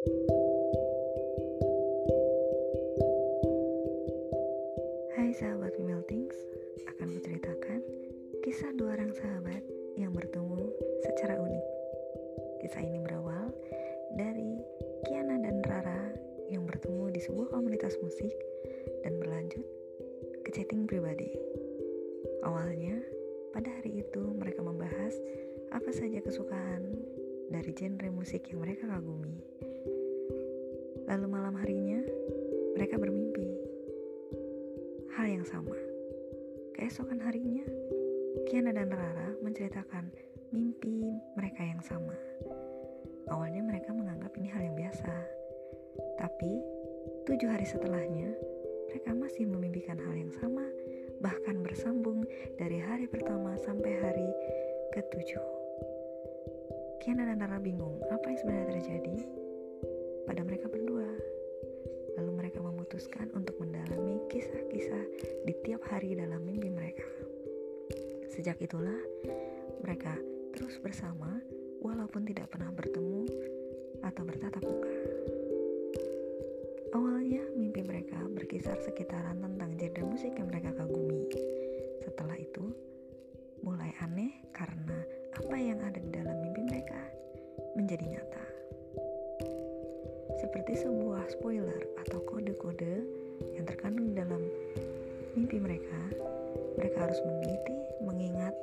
[0.00, 0.08] Hai
[5.36, 6.32] sahabat Female Things,
[6.88, 7.84] akan kuceritakan
[8.40, 9.60] kisah dua orang sahabat
[10.00, 10.72] yang bertemu
[11.04, 11.66] secara unik.
[12.64, 13.52] Kisah ini berawal
[14.16, 14.64] dari
[15.04, 16.16] Kiana dan Rara
[16.48, 18.32] yang bertemu di sebuah komunitas musik
[19.04, 19.68] dan berlanjut
[20.48, 21.28] ke chatting pribadi.
[22.48, 23.04] Awalnya,
[23.52, 25.12] pada hari itu mereka membahas
[25.76, 26.88] apa saja kesukaan
[27.52, 29.36] dari genre musik yang mereka kagumi.
[31.10, 31.98] Lalu malam harinya,
[32.78, 33.50] mereka bermimpi
[35.18, 35.74] hal yang sama.
[36.78, 37.66] Keesokan harinya,
[38.46, 40.06] Kiana dan Rara menceritakan
[40.54, 42.14] mimpi mereka yang sama.
[43.26, 45.10] Awalnya mereka menganggap ini hal yang biasa,
[46.14, 46.62] tapi
[47.26, 48.30] tujuh hari setelahnya,
[48.94, 50.62] mereka masih memimpikan hal yang sama,
[51.18, 52.22] bahkan bersambung
[52.54, 54.30] dari hari pertama sampai hari
[54.94, 55.42] ketujuh.
[57.02, 59.49] Kiana dan Rara bingung apa yang sebenarnya terjadi
[60.30, 61.10] pada mereka berdua.
[62.14, 65.04] Lalu mereka memutuskan untuk mendalami kisah-kisah
[65.42, 67.02] di tiap hari dalam mimpi mereka.
[68.30, 68.94] Sejak itulah
[69.82, 70.14] mereka
[70.54, 71.42] terus bersama
[71.82, 73.26] walaupun tidak pernah bertemu
[74.06, 74.94] atau bertatap muka.
[76.94, 81.26] Awalnya mimpi mereka berkisar sekitaran tentang genre musik yang mereka kagumi.
[82.06, 82.70] Setelah itu,
[83.66, 84.94] mulai aneh karena
[85.34, 87.02] apa yang ada di dalam mimpi mereka
[87.74, 88.49] menjadi nyata.
[90.40, 93.04] Seperti sebuah spoiler atau kode-kode
[93.52, 94.40] yang terkandung dalam
[95.36, 96.00] mimpi mereka,
[96.80, 98.56] mereka harus meneliti, mengingat,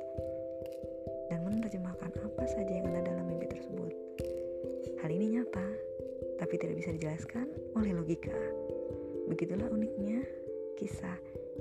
[1.30, 3.94] dan menerjemahkan apa saja yang ada dalam mimpi tersebut.
[4.98, 5.68] Hal ini nyata,
[6.42, 7.46] tapi tidak bisa dijelaskan
[7.78, 8.34] oleh logika.
[9.30, 10.26] Begitulah uniknya
[10.74, 11.14] kisah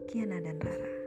[0.09, 1.06] Kiana dan Rara.